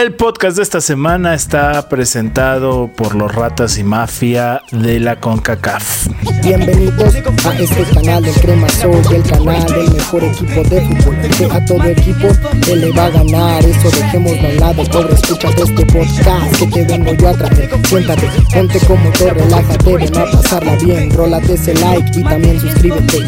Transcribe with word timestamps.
El 0.00 0.14
podcast 0.14 0.56
de 0.56 0.62
esta 0.62 0.80
semana 0.80 1.34
está 1.34 1.86
presentado 1.90 2.90
por 2.96 3.14
los 3.14 3.34
ratas 3.34 3.76
y 3.76 3.84
mafia 3.84 4.62
de 4.72 4.98
la 4.98 5.20
CONCACAF. 5.20 6.06
Bienvenidos 6.42 7.16
a 7.44 7.58
este 7.58 7.82
canal 7.94 8.22
del 8.22 8.34
Crema 8.36 8.66
Soul, 8.70 9.02
el 9.14 9.22
canal 9.24 9.62
del 9.66 9.92
mejor 9.92 10.24
equipo 10.24 10.62
de 10.62 10.80
fútbol. 10.80 11.16
Que 11.36 11.44
a 11.44 11.64
todo 11.66 11.84
equipo 11.84 12.28
que 12.64 12.76
le 12.76 12.92
va 12.92 13.04
a 13.04 13.10
ganar, 13.10 13.62
eso 13.62 13.90
dejemos 13.90 14.32
de 14.40 14.54
lado, 14.54 14.84
pobre, 14.84 15.12
escúchate 15.12 15.64
este 15.64 15.84
podcast 15.84 16.58
que 16.58 16.66
te 16.68 16.84
vengo 16.84 17.12
yo 17.12 17.28
a 17.28 17.32
traer. 17.34 17.86
Siéntate, 17.86 18.30
ponte 18.54 18.80
como 18.86 19.12
te 19.12 19.34
relájate, 19.34 19.96
ven 19.98 20.16
a 20.16 20.24
pasarla 20.24 20.76
bien, 20.76 21.10
rólate 21.10 21.52
ese 21.52 21.74
like 21.74 22.18
y 22.18 22.24
también 22.24 22.58
suscríbete. 22.58 23.18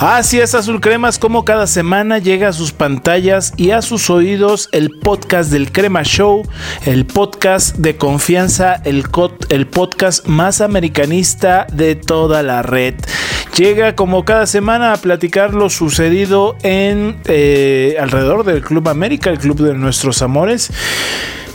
Así 0.00 0.38
es, 0.38 0.54
Azul 0.54 0.80
Cremas, 0.80 1.18
como 1.18 1.44
cada 1.44 1.66
semana 1.66 2.18
llega 2.18 2.48
a 2.48 2.52
sus 2.52 2.70
pantallas 2.70 3.52
y 3.56 3.72
a 3.72 3.82
sus 3.82 4.10
oídos 4.10 4.68
el 4.70 4.90
podcast 4.90 5.50
del 5.50 5.72
Crema 5.72 6.04
Show, 6.08 6.42
el 6.86 7.04
podcast 7.06 7.76
de 7.76 7.96
confianza, 7.96 8.74
el, 8.84 9.04
el 9.50 9.66
podcast 9.66 10.26
más 10.26 10.60
americanista 10.60 11.66
de 11.72 11.94
toda 11.96 12.42
la 12.42 12.62
red. 12.62 12.94
Llega 13.56 13.94
como 13.94 14.24
cada 14.24 14.46
semana 14.46 14.92
a 14.92 14.96
platicar 14.96 15.52
lo 15.52 15.68
sucedido 15.68 16.56
en 16.62 17.16
eh, 17.26 17.96
alrededor 18.00 18.44
del 18.44 18.62
Club 18.62 18.88
América, 18.88 19.30
el 19.30 19.38
club 19.38 19.60
de 19.60 19.74
nuestros 19.74 20.22
amores. 20.22 20.70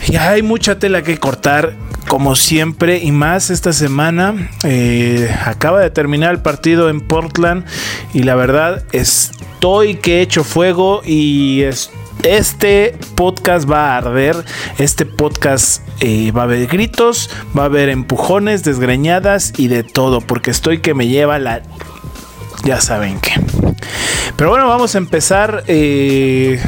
Y 0.06 0.16
hay 0.16 0.42
mucha 0.42 0.78
tela 0.78 1.02
que 1.02 1.18
cortar 1.18 1.74
como 2.06 2.36
siempre 2.36 2.98
y 2.98 3.10
más 3.10 3.50
esta 3.50 3.72
semana. 3.72 4.50
Eh, 4.64 5.34
acaba 5.44 5.80
de 5.80 5.90
terminar 5.90 6.32
el 6.32 6.42
partido 6.42 6.90
en 6.90 7.00
Portland 7.00 7.64
y 8.12 8.22
la 8.22 8.34
verdad 8.34 8.84
estoy 8.92 9.96
que 9.96 10.18
he 10.18 10.20
hecho 10.20 10.44
fuego 10.44 11.02
y 11.04 11.62
este 12.24 12.96
podcast 13.14 13.70
va 13.70 13.94
a 13.94 13.98
arder, 13.98 14.36
este 14.78 15.06
podcast 15.06 15.82
eh, 16.00 16.32
va 16.32 16.42
a 16.42 16.44
haber 16.44 16.66
gritos, 16.66 17.30
va 17.56 17.62
a 17.62 17.66
haber 17.66 17.88
empujones, 17.88 18.64
desgreñadas 18.64 19.52
y 19.56 19.68
de 19.68 19.84
todo, 19.84 20.20
porque 20.20 20.50
estoy 20.50 20.78
que 20.80 20.94
me 20.94 21.06
lleva 21.06 21.38
la... 21.38 21.62
Ya 22.64 22.80
saben 22.80 23.20
qué. 23.20 23.32
Pero 24.36 24.50
bueno, 24.50 24.66
vamos 24.66 24.94
a 24.94 24.98
empezar 24.98 25.64
eh, 25.66 26.58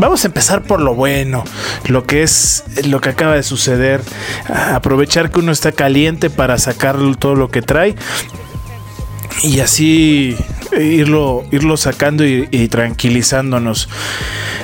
Vamos 0.00 0.24
a 0.24 0.28
empezar 0.28 0.62
por 0.62 0.80
lo 0.80 0.94
bueno, 0.94 1.44
lo 1.86 2.06
que 2.06 2.22
es 2.22 2.64
lo 2.86 3.02
que 3.02 3.10
acaba 3.10 3.34
de 3.34 3.42
suceder. 3.42 4.00
Aprovechar 4.48 5.30
que 5.30 5.40
uno 5.40 5.52
está 5.52 5.72
caliente 5.72 6.30
para 6.30 6.56
sacar 6.56 6.96
todo 7.18 7.34
lo 7.34 7.50
que 7.50 7.60
trae 7.60 7.96
y 9.42 9.60
así 9.60 10.36
irlo, 10.84 11.44
irlo 11.50 11.76
sacando 11.76 12.24
y, 12.26 12.68
tranquilizándonos. 12.68 13.88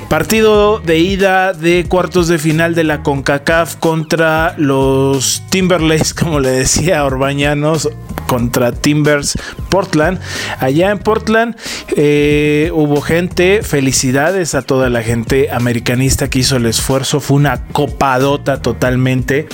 Partido 0.08 0.78
de 0.78 0.98
ida 0.98 1.52
de 1.52 1.84
cuartos 1.88 2.28
de 2.28 2.38
final 2.38 2.74
de 2.74 2.84
la 2.84 3.02
CONCACAF 3.02 3.76
contra 3.76 4.54
los 4.56 5.42
Timberlakes, 5.50 6.14
como 6.18 6.40
le 6.40 6.50
decía 6.50 7.04
Orbañanos, 7.04 7.88
contra 8.26 8.72
Timbers 8.72 9.38
Portland. 9.68 10.18
Allá 10.58 10.90
en 10.90 10.98
Portland 10.98 11.56
eh, 11.96 12.70
hubo 12.74 13.00
gente, 13.00 13.62
felicidades 13.62 14.54
a 14.54 14.62
toda 14.62 14.90
la 14.90 15.02
gente 15.02 15.48
americanista 15.50 16.28
que 16.28 16.40
hizo 16.40 16.56
el 16.56 16.66
esfuerzo. 16.66 17.20
Fue 17.20 17.36
una 17.36 17.66
copadota 17.68 18.60
totalmente. 18.62 19.48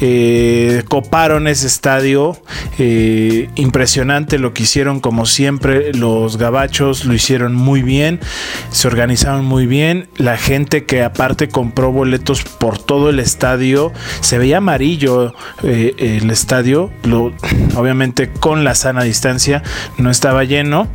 Eh, 0.00 0.82
coparon 0.88 1.48
ese 1.48 1.66
estadio. 1.66 2.36
Eh, 2.78 3.48
impresionante 3.54 4.38
lo 4.38 4.52
que 4.54 4.64
hicieron 4.64 5.00
como 5.00 5.26
siempre. 5.26 5.92
Los 5.92 6.36
gabachos 6.36 7.04
lo 7.04 7.14
hicieron 7.14 7.54
muy 7.54 7.82
bien. 7.82 8.20
Se 8.70 8.86
organizaron 8.88 9.44
muy 9.44 9.66
bien. 9.66 10.08
La 10.16 10.36
gente 10.36 10.84
que 10.84 11.02
aparte 11.02 11.48
compró 11.48 11.92
boletos 11.92 12.42
por 12.42 12.78
todo 12.78 13.10
el 13.10 13.18
estadio. 13.18 13.92
Se 14.20 14.38
veía 14.38 14.58
amarillo 14.58 15.34
el 15.62 16.30
estadio. 16.30 16.90
Obviamente 17.76 18.03
con 18.40 18.64
la 18.64 18.74
sana 18.74 19.04
distancia, 19.04 19.62
no 19.98 20.10
estaba 20.10 20.44
lleno, 20.44 20.88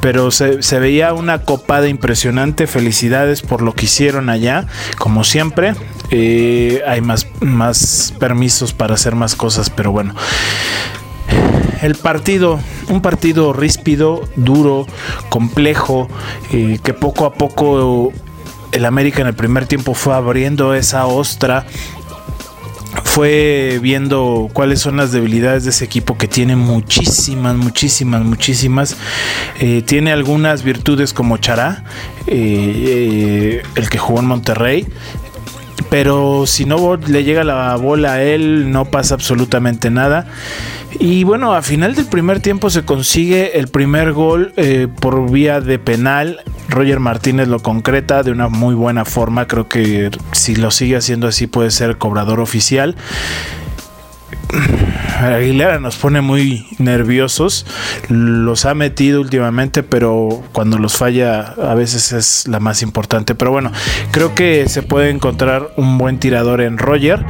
pero 0.00 0.30
se, 0.30 0.78
veía 0.78 1.12
una 1.14 1.42
copada 1.42 1.88
impresionante. 1.88 2.66
Felicidades 2.66 3.42
por 3.42 3.62
lo 3.62 3.72
que 3.72 3.86
hicieron 3.86 4.28
allá, 4.28 4.66
como 4.98 5.24
siempre. 5.24 5.74
Eh, 6.10 6.82
hay 6.86 7.00
más, 7.00 7.26
más 7.40 8.14
permisos 8.18 8.72
para 8.72 8.94
hacer 8.94 9.14
más 9.14 9.34
cosas, 9.34 9.70
pero 9.70 9.92
bueno. 9.92 10.14
El 11.82 11.94
partido, 11.94 12.60
un 12.88 13.00
partido 13.00 13.52
ríspido, 13.52 14.28
duro, 14.36 14.86
complejo, 15.30 16.08
eh, 16.52 16.78
que 16.82 16.92
poco 16.92 17.24
a 17.24 17.32
poco 17.32 18.12
el 18.72 18.84
América 18.84 19.22
en 19.22 19.28
el 19.28 19.34
primer 19.34 19.66
tiempo 19.66 19.94
fue 19.94 20.14
abriendo 20.14 20.74
esa 20.74 21.06
ostra 21.06 21.66
fue 23.10 23.80
viendo 23.82 24.48
cuáles 24.52 24.78
son 24.78 24.96
las 24.96 25.10
debilidades 25.10 25.64
de 25.64 25.70
ese 25.70 25.84
equipo 25.84 26.16
que 26.16 26.28
tiene 26.28 26.54
muchísimas, 26.54 27.56
muchísimas, 27.56 28.22
muchísimas. 28.22 28.96
Eh, 29.58 29.82
tiene 29.84 30.12
algunas 30.12 30.62
virtudes 30.62 31.12
como 31.12 31.36
Chará, 31.38 31.82
eh, 32.28 32.32
eh, 32.36 33.62
el 33.74 33.90
que 33.90 33.98
jugó 33.98 34.20
en 34.20 34.26
Monterrey. 34.26 34.86
Pero 35.90 36.46
si 36.46 36.64
no 36.64 36.96
le 36.96 37.24
llega 37.24 37.44
la 37.44 37.76
bola 37.76 38.14
a 38.14 38.22
él, 38.22 38.70
no 38.70 38.84
pasa 38.84 39.14
absolutamente 39.14 39.90
nada. 39.90 40.26
Y 40.98 41.24
bueno, 41.24 41.54
a 41.54 41.62
final 41.62 41.94
del 41.94 42.06
primer 42.06 42.40
tiempo 42.40 42.70
se 42.70 42.84
consigue 42.84 43.58
el 43.58 43.68
primer 43.68 44.12
gol 44.12 44.52
eh, 44.56 44.88
por 45.00 45.30
vía 45.30 45.60
de 45.60 45.78
penal. 45.78 46.40
Roger 46.68 47.00
Martínez 47.00 47.48
lo 47.48 47.60
concreta 47.60 48.22
de 48.22 48.30
una 48.30 48.48
muy 48.48 48.74
buena 48.74 49.04
forma. 49.04 49.46
Creo 49.46 49.68
que 49.68 50.10
si 50.32 50.54
lo 50.56 50.70
sigue 50.70 50.96
haciendo 50.96 51.26
así 51.26 51.46
puede 51.46 51.70
ser 51.70 51.98
cobrador 51.98 52.40
oficial. 52.40 52.96
Aguilera 55.18 55.78
nos 55.78 55.96
pone 55.96 56.20
muy 56.20 56.66
nerviosos. 56.78 57.66
Los 58.08 58.64
ha 58.64 58.74
metido 58.74 59.20
últimamente, 59.20 59.82
pero 59.82 60.42
cuando 60.52 60.78
los 60.78 60.96
falla 60.96 61.40
a 61.40 61.74
veces 61.74 62.12
es 62.12 62.48
la 62.48 62.60
más 62.60 62.82
importante. 62.82 63.34
Pero 63.34 63.50
bueno, 63.50 63.72
creo 64.10 64.34
que 64.34 64.68
se 64.68 64.82
puede 64.82 65.10
encontrar 65.10 65.72
un 65.76 65.98
buen 65.98 66.18
tirador 66.18 66.60
en 66.60 66.78
Roger. 66.78 67.24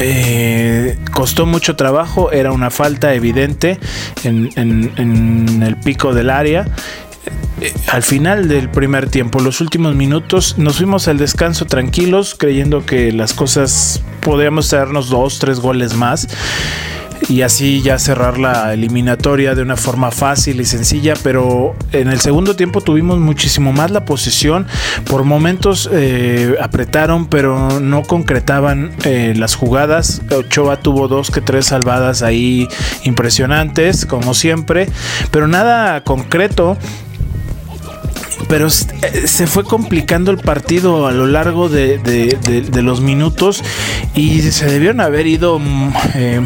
Eh, 0.00 0.98
costó 1.12 1.46
mucho 1.46 1.76
trabajo, 1.76 2.32
era 2.32 2.50
una 2.50 2.70
falta 2.70 3.14
evidente 3.14 3.78
en, 4.24 5.62
el 5.62 5.76
pico 5.76 6.14
del 6.14 6.30
área. 6.30 6.66
Eh, 7.62 7.72
al 7.86 8.02
final 8.02 8.48
del 8.48 8.68
primer 8.68 9.08
tiempo, 9.08 9.38
los 9.38 9.60
últimos 9.60 9.94
minutos, 9.94 10.58
nos 10.58 10.78
fuimos 10.78 11.06
al 11.06 11.18
descanso 11.18 11.64
tranquilos, 11.64 12.34
creyendo 12.36 12.84
que 12.84 13.12
las 13.12 13.34
cosas 13.34 14.02
podríamos 14.20 14.68
darnos 14.70 15.08
dos, 15.08 15.38
tres 15.38 15.60
goles 15.60 15.94
más 15.94 16.26
y 17.28 17.42
así 17.42 17.80
ya 17.82 18.00
cerrar 18.00 18.36
la 18.36 18.74
eliminatoria 18.74 19.54
de 19.54 19.62
una 19.62 19.76
forma 19.76 20.10
fácil 20.10 20.60
y 20.60 20.64
sencilla, 20.64 21.14
pero 21.22 21.76
en 21.92 22.08
el 22.08 22.18
segundo 22.18 22.56
tiempo 22.56 22.80
tuvimos 22.80 23.20
muchísimo 23.20 23.72
más 23.72 23.92
la 23.92 24.04
posición, 24.04 24.66
por 25.04 25.22
momentos 25.22 25.88
eh, 25.92 26.56
apretaron, 26.60 27.26
pero 27.26 27.78
no 27.78 28.02
concretaban 28.02 28.90
eh, 29.04 29.34
las 29.36 29.54
jugadas, 29.54 30.20
Ochoa 30.32 30.80
tuvo 30.80 31.06
dos 31.06 31.30
que 31.30 31.40
tres 31.40 31.66
salvadas 31.66 32.22
ahí 32.22 32.66
impresionantes, 33.04 34.04
como 34.04 34.34
siempre, 34.34 34.88
pero 35.30 35.46
nada 35.46 36.02
concreto 36.02 36.76
pero 38.48 38.66
eh, 38.66 39.26
se 39.26 39.46
fue 39.46 39.64
complicando 39.64 40.30
el 40.30 40.38
partido 40.38 41.06
a 41.06 41.12
lo 41.12 41.26
largo 41.26 41.68
de, 41.68 42.00
los 42.82 43.00
minutos 43.00 43.62
y 44.14 44.42
se 44.42 44.66
debieron 44.66 45.00
haber 45.00 45.26
ido 45.26 45.58
mm, 45.58 45.92
eh, 46.14 46.40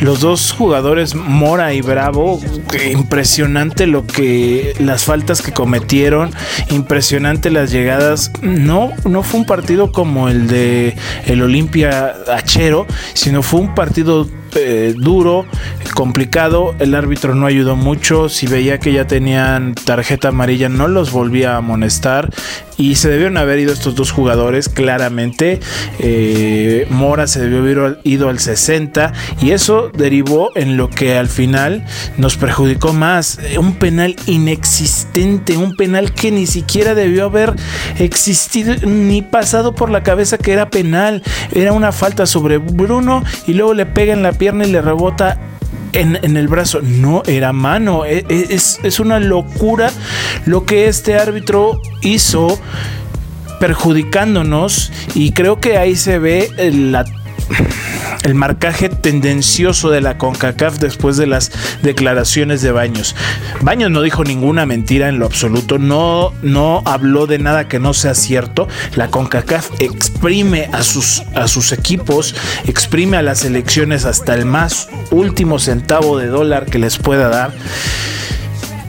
los 0.00 0.20
dos 0.20 0.52
jugadores 0.52 1.14
Mora 1.14 1.74
y 1.74 1.80
Bravo. 1.80 2.40
Impresionante 2.92 3.86
lo 3.86 4.06
que 4.06 4.74
las 4.78 5.04
faltas 5.04 5.42
que 5.42 5.52
cometieron 5.52 6.30
impresionante 6.70 7.50
las 7.50 7.70
llegadas. 7.70 8.30
No 8.42 8.90
no 9.04 9.22
fue 9.22 9.40
un 9.40 9.46
partido 9.46 9.92
como 9.92 10.28
el 10.28 10.48
de 10.48 10.96
el 11.26 11.42
Olimpia 11.42 12.14
Achero 12.30 12.86
sino 13.14 13.42
fue 13.42 13.60
un 13.60 13.74
partido 13.74 14.28
eh, 14.54 14.94
duro, 14.96 15.46
complicado. 15.94 16.74
El 16.78 16.94
árbitro 16.94 17.34
no 17.34 17.46
ayudó 17.46 17.76
mucho. 17.76 18.28
Si 18.28 18.46
veía 18.46 18.78
que 18.78 18.92
ya 18.92 19.06
tenían 19.06 19.74
tarjeta 19.74 20.28
amarilla, 20.28 20.68
no 20.68 20.88
los 20.88 21.12
volvía 21.12 21.54
a 21.54 21.58
amonestar. 21.58 22.30
Y 22.76 22.94
se 22.94 23.08
debieron 23.08 23.36
haber 23.38 23.58
ido 23.58 23.72
estos 23.72 23.96
dos 23.96 24.12
jugadores, 24.12 24.68
claramente. 24.68 25.58
Eh, 25.98 26.86
Mora 26.90 27.26
se 27.26 27.40
debió 27.40 27.58
haber 27.58 27.98
ido 28.04 28.28
al 28.28 28.38
60. 28.38 29.12
Y 29.42 29.50
eso 29.50 29.90
derivó 29.92 30.50
en 30.54 30.76
lo 30.76 30.88
que 30.88 31.18
al 31.18 31.28
final 31.28 31.84
nos 32.16 32.36
perjudicó 32.36 32.92
más. 32.92 33.40
Un 33.58 33.74
penal 33.74 34.14
inexistente. 34.26 35.56
Un 35.56 35.74
penal 35.74 36.12
que 36.12 36.30
ni 36.30 36.46
siquiera 36.46 36.94
debió 36.94 37.24
haber 37.24 37.54
existido 37.98 38.74
ni 38.86 39.22
pasado 39.22 39.74
por 39.74 39.90
la 39.90 40.04
cabeza 40.04 40.38
que 40.38 40.52
era 40.52 40.70
penal. 40.70 41.24
Era 41.52 41.72
una 41.72 41.90
falta 41.90 42.26
sobre 42.26 42.58
Bruno 42.58 43.24
y 43.46 43.54
luego 43.54 43.74
le 43.74 43.86
pega 43.86 44.12
en 44.12 44.22
la 44.22 44.32
pierna 44.38 44.66
y 44.66 44.72
le 44.72 44.80
rebota 44.80 45.38
en, 45.92 46.36
el 46.36 46.48
brazo. 46.48 46.80
No 46.82 47.22
era 47.26 47.52
mano. 47.52 48.04
E, 48.04 48.24
e, 48.28 48.46
es, 48.50 48.78
es, 48.82 49.00
una 49.00 49.18
locura 49.18 49.90
lo 50.46 50.64
que 50.64 50.86
este 50.86 51.16
árbitro 51.16 51.80
hizo. 52.02 52.58
perjudicándonos 53.60 54.92
y 55.16 55.32
creo 55.32 55.58
que 55.58 55.78
ahí 55.78 55.96
se 55.96 56.20
ve 56.20 56.48
la 56.72 57.04
el 58.22 58.34
marcaje 58.34 58.88
tendencioso 58.88 59.90
de 59.90 60.00
la 60.00 60.18
CONCACAF 60.18 60.78
después 60.78 61.16
de 61.16 61.26
las 61.26 61.50
declaraciones 61.82 62.62
de 62.62 62.72
Baños. 62.72 63.14
Baños 63.60 63.90
no 63.90 64.02
dijo 64.02 64.24
ninguna 64.24 64.66
mentira 64.66 65.08
en 65.08 65.18
lo 65.18 65.26
absoluto, 65.26 65.78
no, 65.78 66.32
no 66.42 66.82
habló 66.84 67.26
de 67.26 67.38
nada 67.38 67.68
que 67.68 67.78
no 67.78 67.94
sea 67.94 68.14
cierto. 68.14 68.68
La 68.96 69.08
CONCACAF 69.08 69.70
exprime 69.80 70.68
a 70.72 70.82
sus, 70.82 71.22
a 71.34 71.48
sus 71.48 71.72
equipos, 71.72 72.34
exprime 72.66 73.16
a 73.16 73.22
las 73.22 73.44
elecciones 73.44 74.04
hasta 74.04 74.34
el 74.34 74.44
más 74.44 74.88
último 75.10 75.58
centavo 75.58 76.18
de 76.18 76.26
dólar 76.26 76.66
que 76.66 76.78
les 76.78 76.98
pueda 76.98 77.28
dar. 77.28 77.52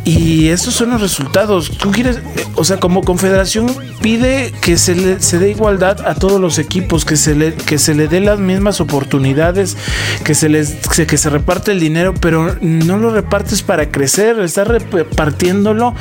Y 0.10 0.50
esos 0.50 0.74
son 0.74 0.90
los 0.90 1.02
resultados. 1.02 1.70
Tú 1.70 1.92
quieres, 1.92 2.18
o 2.56 2.64
sea, 2.64 2.80
como 2.80 3.04
confederación 3.04 3.68
pide 4.02 4.52
que 4.60 4.76
se 4.76 4.96
le 4.96 5.20
se 5.20 5.38
dé 5.38 5.52
igualdad 5.52 6.02
a 6.08 6.16
todos 6.16 6.42
los 6.42 6.58
equipos, 6.58 7.06
que 7.06 7.16
se 7.16 7.36
le 7.36 7.54
que 7.54 7.78
se 7.78 7.94
le 7.94 8.08
dé 8.08 8.20
las 8.20 8.40
mismas 8.40 8.82
oportunidades, 8.82 9.78
que 10.24 10.34
se 10.34 10.50
les 10.50 10.78
que 10.88 11.16
se 11.16 11.30
reparte 11.30 11.74
el 11.74 11.80
dinero, 11.80 12.16
pero 12.20 12.56
no 12.60 12.98
lo 12.98 13.12
repartes 13.12 13.62
para 13.62 13.92
crecer, 13.92 14.40
estás 14.40 14.68
repartiéndolo 14.68 15.94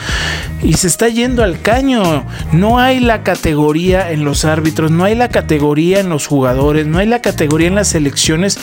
y 0.63 0.73
se 0.73 0.87
está 0.87 1.09
yendo 1.09 1.45
al 1.45 1.61
caño. 1.61 2.25
No 2.53 2.79
hay 2.79 3.01
la 3.01 3.23
categoría 3.23 4.11
en 4.11 4.25
los 4.25 4.47
árbitros, 4.47 4.91
no 4.91 5.05
hay 5.05 5.17
la 5.17 5.29
categoría 5.29 6.01
en 6.01 6.09
los 6.09 6.27
jugadores, 6.27 6.87
no 6.87 6.97
hay 6.97 7.07
la 7.07 7.21
categoría 7.21 7.69
en 7.69 7.75
las 7.75 7.89
selecciones 7.89 8.59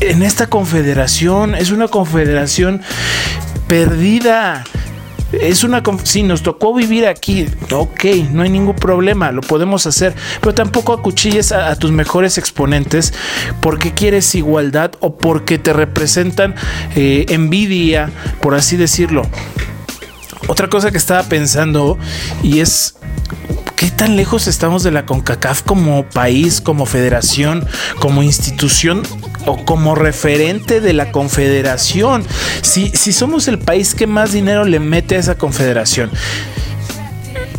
en 0.00 0.22
esta 0.22 0.46
confederación. 0.46 1.54
Es 1.54 1.70
una 1.70 1.88
confederación 1.88 2.82
perdida. 3.68 4.64
Es 5.32 5.62
una. 5.62 5.82
Si 6.04 6.22
nos 6.22 6.42
tocó 6.42 6.74
vivir 6.74 7.06
aquí, 7.06 7.46
ok, 7.70 8.04
no 8.32 8.42
hay 8.42 8.48
ningún 8.48 8.74
problema, 8.74 9.30
lo 9.30 9.42
podemos 9.42 9.86
hacer. 9.86 10.14
Pero 10.40 10.54
tampoco 10.54 10.94
acuchilles 10.94 11.52
a, 11.52 11.76
tus 11.76 11.92
mejores 11.92 12.38
exponentes 12.38 13.12
porque 13.60 13.92
quieres 13.92 14.34
igualdad 14.34 14.92
o 15.00 15.16
porque 15.18 15.58
te 15.58 15.74
representan 15.74 16.54
eh, 16.96 17.26
envidia, 17.28 18.10
por 18.40 18.54
así 18.54 18.76
decirlo. 18.76 19.22
Otra 20.48 20.68
cosa 20.68 20.90
que 20.90 20.96
estaba 20.96 21.22
pensando 21.24 21.98
y 22.42 22.60
es 22.60 22.94
¿Qué 23.78 23.92
tan 23.92 24.16
lejos 24.16 24.48
estamos 24.48 24.82
de 24.82 24.90
la 24.90 25.06
CONCACAF 25.06 25.62
como 25.62 26.02
país, 26.08 26.60
como 26.60 26.84
federación, 26.84 27.64
como 28.00 28.24
institución 28.24 29.04
o 29.48 29.64
como 29.64 29.94
referente 29.94 30.80
de 30.80 30.92
la 30.92 31.10
confederación? 31.10 32.24
Si, 32.62 32.90
si 32.90 33.12
somos 33.12 33.48
el 33.48 33.58
país 33.58 33.94
que 33.94 34.06
más 34.06 34.32
dinero 34.32 34.64
le 34.64 34.80
mete 34.80 35.16
a 35.16 35.18
esa 35.18 35.36
confederación, 35.36 36.10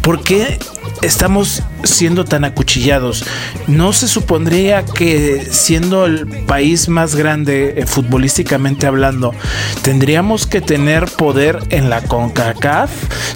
¿por 0.10 0.24
qué 0.24 0.58
estamos 1.04 1.62
siendo 1.84 2.26
tan 2.26 2.44
acuchillados. 2.44 3.24
No 3.68 3.94
se 3.94 4.08
supondría 4.08 4.84
que 4.84 5.48
siendo 5.52 6.08
el 6.08 6.26
país 6.48 6.90
más 6.90 7.14
grande 7.14 7.76
eh, 7.78 7.86
futbolísticamente 7.86 8.88
hablando, 8.88 9.36
tendríamos 9.84 10.48
que 10.48 10.62
tener 10.62 11.06
poder 11.06 11.60
en 11.70 11.92
la 11.92 12.02
CONCACAF. 12.02 12.90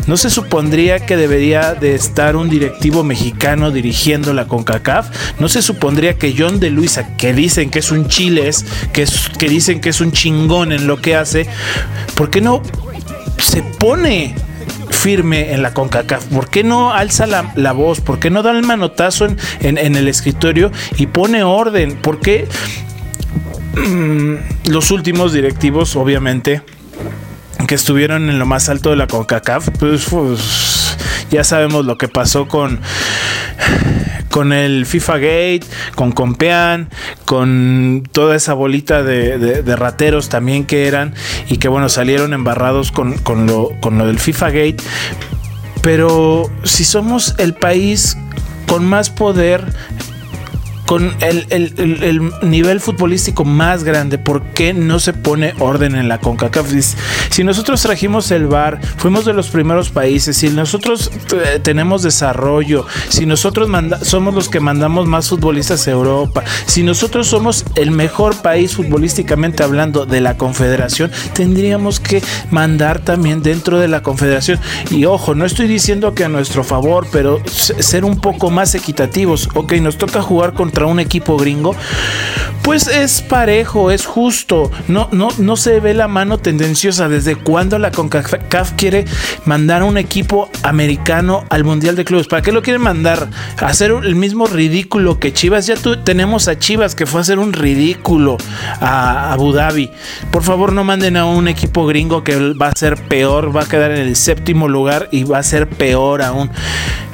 No 0.08 0.18
se 0.18 0.32
supondría 0.32 1.06
que 1.06 1.16
debería 1.16 1.76
de 1.76 1.94
estar 1.94 2.36
un 2.36 2.50
directivo 2.50 3.04
mexicano 3.04 3.70
dirigiendo 3.70 4.34
la 4.34 4.48
CONCACAF. 4.48 5.40
No 5.40 5.50
se 5.50 5.62
supondría 5.62 6.18
que 6.18 6.34
John 6.36 6.60
de 6.60 6.72
Luisa, 6.72 7.16
que 7.18 7.34
dicen 7.34 7.70
que 7.70 7.80
es 7.80 7.92
un 7.92 8.08
chiles, 8.08 8.66
que, 8.94 9.06
que 9.38 9.48
dicen 9.48 9.80
que 9.80 9.90
es 9.90 10.02
un 10.02 10.12
chingón 10.12 10.72
en 10.72 10.88
lo 10.88 11.00
que 11.00 11.16
hace, 11.16 11.46
¿por 12.16 12.32
qué 12.32 12.42
no 12.42 12.64
se 13.38 13.62
pone 13.62 14.34
firme 15.04 15.52
en 15.54 15.62
la 15.62 15.74
CONCACAF? 15.74 16.28
¿Por 16.28 16.50
qué 16.50 16.64
no 16.64 16.94
alza 16.94 17.28
la, 17.28 17.72
voz? 17.74 18.00
¿Por 18.00 18.20
qué 18.20 18.30
no 18.30 18.42
da 18.42 18.52
el 18.52 18.64
manotazo 18.64 19.28
en, 19.60 19.78
el 19.78 20.08
escritorio 20.08 20.72
y 20.98 21.08
pone 21.08 21.44
orden? 21.44 21.98
¿Por 21.98 22.22
qué 22.22 22.48
mm, 23.76 24.70
los 24.72 24.92
últimos 24.92 25.34
directivos, 25.34 25.98
obviamente, 25.98 26.62
que 27.68 27.76
estuvieron 27.76 28.30
en 28.30 28.40
lo 28.40 28.46
más 28.46 28.70
alto 28.70 28.92
de 28.92 28.96
la 28.96 29.08
CONCACAF, 29.08 29.72
pues, 29.78 30.06
pues 30.10 30.98
ya 31.30 31.44
sabemos 31.44 31.86
lo 31.86 31.98
que 31.98 32.08
pasó 32.08 32.48
con 32.48 32.80
con 34.34 34.52
el 34.52 34.88
FIFA 34.88 35.18
Gate, 35.20 35.62
con 35.94 36.12
Compean, 36.12 36.90
con 37.24 38.02
toda 38.12 38.36
esa 38.36 38.56
bolita 38.56 39.04
de, 39.04 39.62
rateros 39.76 40.28
también 40.28 40.66
que 40.66 40.88
eran 40.88 41.14
y 41.50 41.58
que 41.58 41.68
bueno, 41.68 41.88
salieron 41.88 42.34
embarrados 42.34 42.92
con, 42.92 43.20
con, 43.20 43.46
lo, 43.46 43.70
con 43.80 44.00
lo 44.00 44.08
del 44.08 44.18
FIFA 44.18 44.50
Gate. 44.50 44.78
Pero 45.84 46.50
si 46.64 46.84
somos 46.84 47.36
el 47.38 47.54
país 47.54 48.18
con 48.66 48.84
más 48.84 49.12
poder 49.12 49.72
con 50.94 51.12
el, 51.22 52.32
nivel 52.44 52.80
futbolístico 52.80 53.46
más 53.46 53.84
grande, 53.84 54.20
¿por 54.20 54.44
qué 54.44 54.76
no 54.76 55.00
se 55.00 55.12
pone 55.12 55.56
orden 55.58 55.96
en 55.96 56.08
la 56.08 56.20
CONCACAF? 56.20 56.68
Si 57.32 57.44
nosotros 57.44 57.82
trajimos 57.82 58.30
el 58.30 58.46
VAR, 58.46 58.80
fuimos 58.98 59.26
de 59.26 59.34
los 59.34 59.48
primeros 59.48 59.90
países, 59.90 60.38
si 60.38 60.50
nosotros 60.50 61.10
eh, 61.34 61.60
tenemos 61.64 62.04
desarrollo, 62.04 62.86
si 63.10 63.26
nosotros 63.26 63.68
somos 64.04 64.36
los 64.36 64.50
que 64.50 64.60
mandamos 64.60 65.08
más 65.08 65.30
futbolistas 65.30 65.88
a 65.88 65.92
Europa, 65.92 66.44
si 66.68 66.84
nosotros 66.84 67.26
somos 67.26 67.66
el 67.74 67.90
mejor 67.90 68.44
país 68.44 68.76
futbolísticamente 68.76 69.64
hablando 69.64 70.06
de 70.06 70.22
la 70.22 70.38
Confederación, 70.38 71.10
tendríamos 71.34 72.00
que 72.00 72.22
mandar 72.52 73.00
también 73.00 73.42
dentro 73.42 73.80
de 73.80 73.88
la 73.88 74.04
Confederación. 74.04 74.60
Y 74.92 75.06
ojo, 75.06 75.34
no 75.34 75.46
estoy 75.46 75.66
diciendo 75.66 76.14
que 76.14 76.24
a 76.24 76.30
nuestro 76.30 76.64
favor, 76.64 77.08
pero 77.12 77.42
ser 77.48 78.06
un 78.06 78.20
poco 78.20 78.52
más 78.52 78.76
equitativos. 78.76 79.50
Ok, 79.56 79.74
nos 79.82 79.98
toca 79.98 80.22
jugar 80.22 80.54
contra 80.54 80.83
un 80.88 81.00
equipo 81.00 81.38
gringo, 81.38 81.76
pues 82.64 82.88
es 82.88 83.22
parejo, 83.22 83.92
es 83.92 84.06
justo. 84.06 84.72
No, 84.88 85.10
no, 85.12 85.30
no 85.38 85.58
se 85.58 85.80
ve 85.80 85.94
la 85.94 86.08
mano 86.08 86.38
tendenciosa. 86.38 87.10
¿Desde 87.10 87.36
cuando 87.36 87.78
la 87.78 87.92
CONCACAF 87.92 88.74
quiere 88.74 89.06
mandar 89.46 89.82
a 89.82 89.86
un 89.86 89.98
equipo 89.98 90.50
americano 90.64 91.44
al 91.50 91.64
Mundial 91.64 91.96
de 91.96 92.06
Clubes? 92.06 92.28
¿Para 92.28 92.42
qué 92.42 92.52
lo 92.52 92.62
quieren 92.62 92.82
mandar? 92.82 93.28
¿A 93.60 93.68
hacer 93.68 93.92
el 93.92 94.16
mismo 94.16 94.48
ridículo 94.48 95.20
que 95.20 95.34
Chivas. 95.34 95.68
Ya 95.68 95.76
tenemos 96.04 96.48
a 96.48 96.58
Chivas 96.58 96.96
que 96.96 97.06
fue 97.06 97.20
a 97.20 97.22
hacer 97.22 97.40
un 97.40 97.54
ridículo 97.54 98.38
a 98.80 99.34
Abu 99.34 99.52
Dhabi. 99.52 99.92
Por 100.32 100.44
favor, 100.44 100.72
no 100.74 100.84
manden 100.84 101.18
a 101.18 101.26
un 101.26 101.48
equipo 101.48 101.86
gringo 101.86 102.24
que 102.24 102.54
va 102.54 102.70
a 102.70 102.76
ser 102.76 102.96
peor, 102.96 103.56
va 103.56 103.64
a 103.64 103.66
quedar 103.66 103.92
en 103.92 103.98
el 103.98 104.16
séptimo 104.16 104.68
lugar 104.68 105.10
y 105.12 105.24
va 105.24 105.40
a 105.40 105.44
ser 105.44 105.68
peor 105.68 106.22
aún. 106.22 106.50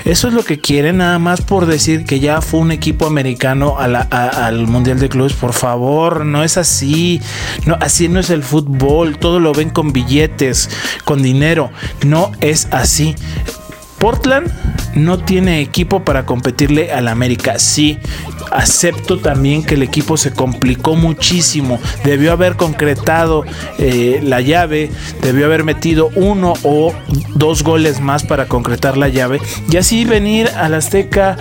Eso 0.06 0.28
es 0.28 0.34
lo 0.34 0.44
que 0.44 0.60
quieren, 0.60 0.98
nada 0.98 1.20
más 1.20 1.42
por 1.42 1.66
decir 1.66 2.06
que 2.06 2.20
ya 2.20 2.42
fue 2.42 2.60
un 2.60 2.72
equipo 2.72 3.06
americano 3.06 3.78
al 3.80 4.68
Mundial 4.68 5.00
de 5.00 5.10
Clubes. 5.10 5.34
Por 5.34 5.54
favor, 5.54 6.26
no 6.26 6.44
es 6.44 6.58
así. 6.58 7.22
No, 7.66 7.78
así 7.80 8.08
no 8.08 8.20
es 8.20 8.30
el 8.30 8.44
fútbol. 8.44 9.18
Todo 9.18 9.40
lo 9.40 9.54
ven 9.54 9.70
con 9.70 9.92
billetes, 9.92 10.70
con 11.06 11.22
dinero. 11.22 11.72
No 12.06 12.32
es 12.42 12.68
así. 12.72 13.16
Portland 14.00 14.52
no 14.96 15.20
tiene 15.20 15.62
equipo 15.62 16.04
para 16.04 16.26
competirle 16.26 16.92
al 16.92 17.08
América. 17.08 17.60
Sí, 17.60 18.00
acepto 18.52 19.20
también 19.20 19.64
que 19.64 19.76
el 19.76 19.84
equipo 19.84 20.18
se 20.18 20.32
complicó 20.32 20.96
muchísimo. 20.96 21.80
Debió 22.04 22.32
haber 22.32 22.56
concretado 22.56 23.46
eh, 23.78 24.20
la 24.24 24.42
llave, 24.42 24.90
debió 25.22 25.46
haber 25.46 25.64
metido 25.64 26.10
uno 26.16 26.54
o 26.64 26.94
dos 27.36 27.64
goles 27.64 28.00
más 28.00 28.24
para 28.24 28.48
concretar 28.48 28.98
la 28.98 29.10
llave 29.10 29.40
y 29.70 29.78
así 29.78 30.06
venir 30.06 30.50
al 30.56 30.74
Azteca 30.74 31.38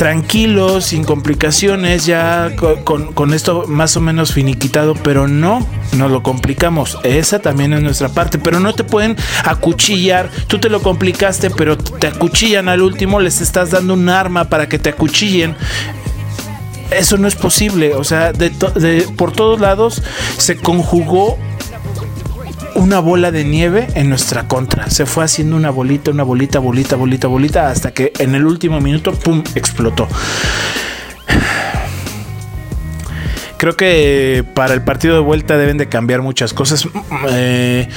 tranquilos, 0.00 0.86
sin 0.86 1.04
complicaciones, 1.04 2.06
ya 2.06 2.56
con, 2.84 3.34
esto 3.34 3.66
más 3.68 3.98
o 3.98 4.00
menos 4.00 4.32
finiquitado, 4.32 4.94
pero 4.94 5.28
no, 5.28 5.66
nos 5.94 6.10
lo 6.10 6.22
complicamos. 6.22 6.96
Esa 7.02 7.40
también 7.40 7.74
es 7.74 7.82
nuestra 7.82 8.08
parte, 8.08 8.38
pero 8.38 8.60
no 8.60 8.72
te 8.72 8.82
pueden 8.82 9.14
acuchillar. 9.44 10.30
Tú 10.46 10.58
te 10.58 10.70
lo 10.70 10.80
complicaste, 10.80 11.50
pero 11.50 11.76
te 11.76 12.06
acuchillan 12.06 12.70
al 12.70 12.80
último, 12.80 13.20
les 13.20 13.42
estás 13.42 13.72
dando 13.72 13.92
un 13.92 14.08
arma 14.08 14.46
para 14.46 14.70
que 14.70 14.78
te 14.78 14.88
acuchillen 14.88 15.54
eso 16.90 17.18
no 17.18 17.28
es 17.28 17.34
posible. 17.34 17.94
O 17.94 18.02
sea, 18.02 18.32
de, 18.32 18.50
por 19.18 19.32
todos 19.32 19.60
lados 19.60 20.02
se 20.38 20.56
conjugó 20.56 21.38
una 22.74 23.00
bola 23.00 23.30
de 23.30 23.44
nieve 23.44 23.88
en 23.94 24.08
nuestra 24.08 24.48
contra. 24.48 24.90
Se 24.90 25.06
fue 25.06 25.24
haciendo 25.24 25.56
una 25.56 25.70
bolita, 25.70 26.10
una 26.10 26.22
bolita, 26.22 26.58
bolita, 26.58 26.96
bolita, 26.96 27.26
bolita, 27.26 27.70
hasta 27.70 27.92
que 27.92 28.12
en 28.18 28.34
el 28.34 28.46
último 28.46 28.80
minuto, 28.80 29.12
¡pum!, 29.12 29.42
explotó. 29.54 30.08
Creo 33.56 33.76
que 33.76 34.44
para 34.54 34.72
el 34.72 34.82
partido 34.82 35.14
de 35.14 35.20
vuelta 35.20 35.58
deben 35.58 35.76
de 35.76 35.88
cambiar 35.88 36.22
muchas 36.22 36.54
cosas. 36.54 36.88
Eh, 37.28 37.88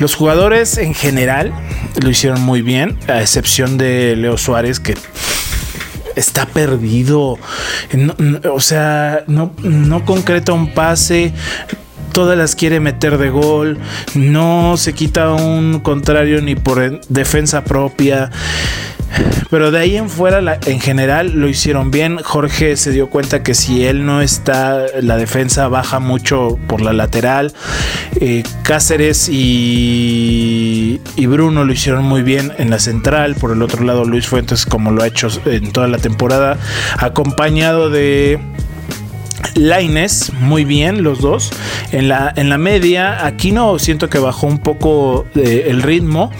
los 0.00 0.16
jugadores 0.16 0.78
en 0.78 0.94
general 0.94 1.52
lo 2.02 2.10
hicieron 2.10 2.40
muy 2.40 2.62
bien, 2.62 2.98
a 3.06 3.20
excepción 3.20 3.78
de 3.78 4.16
Leo 4.16 4.36
Suárez, 4.36 4.80
que 4.80 4.96
está 6.16 6.46
perdido. 6.46 7.38
o 8.52 8.60
sea, 8.60 9.22
no, 9.28 9.52
no 9.62 10.04
concreta 10.04 10.52
un 10.52 10.74
pase, 10.74 11.32
todas 12.14 12.38
las 12.38 12.54
quiere 12.54 12.78
meter 12.78 13.18
de 13.18 13.28
gol, 13.28 13.76
no 14.14 14.76
se 14.76 14.92
quita 14.94 15.32
un 15.32 15.80
contrario 15.80 16.40
ni 16.40 16.54
por 16.54 17.00
defensa 17.08 17.64
propia. 17.64 18.30
Pero 19.50 19.70
de 19.72 19.78
ahí 19.78 19.96
en 19.96 20.08
fuera, 20.08 20.58
en 20.66 20.80
general, 20.80 21.32
lo 21.34 21.48
hicieron 21.48 21.90
bien. 21.90 22.18
Jorge 22.22 22.76
se 22.76 22.92
dio 22.92 23.10
cuenta 23.10 23.42
que 23.42 23.54
si 23.54 23.84
él 23.84 24.06
no 24.06 24.20
está, 24.20 24.86
la 25.00 25.16
defensa 25.16 25.68
baja 25.68 25.98
mucho 25.98 26.58
por 26.68 26.80
la 26.80 26.92
lateral. 26.92 27.52
Eh, 28.20 28.44
Cáceres 28.62 29.28
y, 29.28 31.00
y, 31.16 31.26
Bruno 31.26 31.64
lo 31.64 31.72
hicieron 31.72 32.04
muy 32.04 32.22
bien 32.22 32.52
en 32.58 32.70
la 32.70 32.78
central. 32.78 33.34
Por 33.34 33.50
el 33.52 33.62
otro 33.62 33.84
lado, 33.84 34.04
Luis 34.04 34.26
Fuentes, 34.26 34.66
como 34.66 34.92
lo 34.92 35.02
ha 35.02 35.08
hecho 35.08 35.28
en 35.46 35.72
toda 35.72 35.88
la 35.88 35.98
temporada, 35.98 36.58
acompañado 36.98 37.90
de 37.90 38.40
Laines, 39.54 40.32
muy 40.40 40.64
bien 40.64 41.02
los 41.02 41.20
dos. 41.20 41.50
En 41.92 42.08
la, 42.08 42.32
en 42.36 42.48
la 42.48 42.58
media, 42.58 43.24
aquí 43.24 43.52
no 43.52 43.78
siento 43.78 44.08
que 44.08 44.18
bajó 44.18 44.46
un 44.46 44.58
poco 44.58 45.26
eh, 45.34 45.66
el 45.68 45.82
ritmo, 45.82 46.30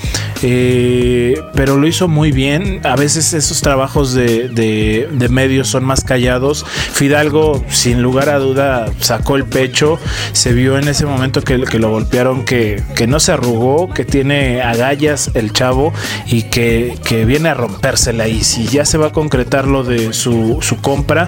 eh, 0.47 1.43
pero 1.55 1.79
lo 1.79 1.87
hizo 1.87 2.07
muy 2.07 2.31
bien. 2.31 2.83
A 2.85 2.97
veces 2.97 3.33
esos 3.33 3.63
trabajos 3.63 4.13
de, 4.13 5.09
medios 5.31 5.69
son 5.69 5.85
más 5.85 6.05
callados. 6.05 6.67
Fidalgo, 6.67 7.65
sin 7.71 8.03
lugar 8.03 8.29
a 8.29 8.39
duda, 8.39 8.93
sacó 9.01 9.37
el 9.37 9.47
pecho. 9.47 9.99
Se 10.33 10.53
vio 10.53 10.77
en 10.79 10.87
ese 10.89 11.07
momento 11.07 11.41
que, 11.41 11.57
lo 11.57 11.91
golpearon, 11.91 12.45
que, 12.45 12.83
no 13.09 13.21
se 13.21 13.33
arrugó, 13.33 13.89
que 13.89 14.05
tiene 14.05 14.61
agallas 14.61 15.31
el 15.33 15.51
chavo 15.55 15.95
y 16.27 16.43
que, 16.43 17.25
viene 17.27 17.49
a 17.49 17.55
rompérsela. 17.55 18.29
Y 18.29 18.45
si 18.45 18.67
ya 18.67 18.85
se 18.85 18.99
va 18.99 19.07
a 19.07 19.13
concretar 19.13 19.67
lo 19.67 19.83
de 19.83 20.13
su, 20.13 20.59
su 20.61 20.77
compra, 20.77 21.27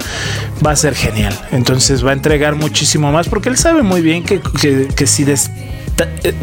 va 0.65 0.73
a 0.73 0.77
ser 0.77 0.95
genial. 0.95 1.35
Entonces 1.53 2.05
va 2.05 2.11
a 2.11 2.13
entregar 2.15 2.55
muchísimo 2.55 3.11
más 3.13 3.31
porque 3.31 3.49
él 3.49 3.57
sabe 3.57 3.83
muy 3.83 4.03
bien 4.03 4.25
que, 4.25 4.43
que 4.95 5.07
si 5.07 5.25
des, 5.25 5.51
eh, 6.23 6.35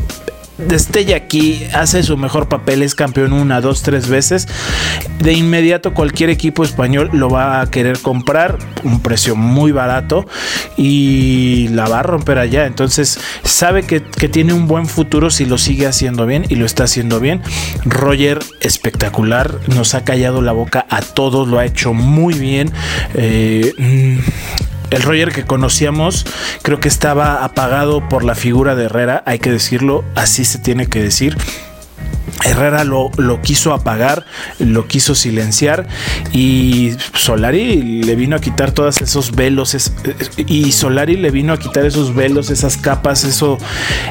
destella 0.58 1.18
aquí, 1.18 1.66
hace 1.74 2.04
su 2.04 2.18
mejor 2.18 2.48
papel, 2.48 2.84
es 2.84 2.96
campeón 2.96 3.34
una, 3.34 3.62
dos, 3.62 3.82
tres 3.82 4.08
veces, 4.08 4.48
de 5.20 5.34
inmediato 5.34 5.94
cualquier 5.94 6.30
equipo 6.30 6.64
español 6.64 7.10
lo 7.14 7.30
va 7.30 7.62
a 7.62 7.72
querer 7.72 8.00
comprar, 8.00 8.58
un 8.84 9.02
precio 9.02 9.36
muy 9.36 9.72
barato 9.72 10.26
y 10.78 11.70
la 11.70 11.88
va 11.88 12.00
a 12.00 12.04
romper 12.04 12.38
allá. 12.38 12.66
Entonces 12.66 13.20
sabe 13.44 13.84
que, 13.84 14.02
tiene 14.34 14.54
un 14.54 14.68
buen 14.68 14.88
futuro 14.88 15.30
si 15.30 15.46
lo 15.46 15.58
sigue 15.58 15.86
haciendo 15.86 16.26
bien 16.26 16.46
y 16.48 16.56
lo 16.56 16.66
está 16.66 16.86
haciendo 16.86 17.20
bien. 17.20 17.42
Roger, 17.84 18.40
espectacular, 18.62 19.60
nos 19.68 19.96
ha 19.96 20.04
callado 20.04 20.42
la 20.42 20.54
boca 20.54 20.86
a 20.90 21.02
todos, 21.02 21.48
lo 21.48 21.60
ha 21.60 21.66
hecho 21.66 21.94
muy 21.94 22.34
bien. 22.34 22.72
Eh, 23.16 23.74
mm, 23.78 24.73
el 24.94 25.02
Roger 25.02 25.32
que 25.32 25.46
conocíamos 25.46 26.26
creo 26.62 26.80
que 26.80 26.88
estaba 26.88 27.44
apagado 27.44 28.08
por 28.10 28.24
la 28.24 28.36
figura 28.36 28.76
de 28.76 28.86
Herrera, 28.86 29.24
hay 29.26 29.40
que 29.40 29.52
decirlo, 29.52 30.04
así 30.16 30.46
se 30.46 30.60
tiene 30.60 30.88
que 30.88 31.02
decir. 31.02 31.38
Herrera 32.44 32.84
lo, 32.84 33.12
lo, 33.18 33.42
quiso 33.42 33.74
apagar, 33.74 34.26
lo 34.60 34.88
quiso 34.88 35.16
silenciar 35.16 35.88
y 36.32 36.94
Solari 37.14 38.04
le 38.04 38.16
vino 38.16 38.36
a 38.36 38.40
quitar 38.40 38.72
todos 38.72 39.02
esos 39.02 39.34
velos 39.34 39.78
y 40.38 40.72
Solari 40.72 41.16
le 41.16 41.32
vino 41.32 41.54
a 41.54 41.58
quitar 41.60 41.86
esos 41.86 42.14
velos, 42.14 42.50
esas 42.50 42.76
capas, 42.78 43.24
eso, 43.24 43.58